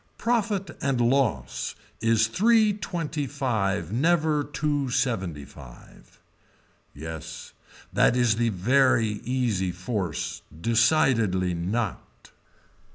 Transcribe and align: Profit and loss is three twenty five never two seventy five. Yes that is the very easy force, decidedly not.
Profit 0.17 0.75
and 0.81 0.99
loss 0.99 1.75
is 2.01 2.25
three 2.25 2.73
twenty 2.73 3.27
five 3.27 3.91
never 3.93 4.43
two 4.43 4.89
seventy 4.89 5.45
five. 5.45 6.19
Yes 6.91 7.53
that 7.93 8.15
is 8.17 8.37
the 8.37 8.49
very 8.49 9.21
easy 9.23 9.69
force, 9.71 10.41
decidedly 10.59 11.53
not. 11.53 12.31